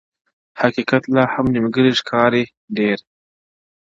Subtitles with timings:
[0.61, 2.43] •حقيقت لا هم نيمګړی ښکاري
[2.77, 2.97] ډېر,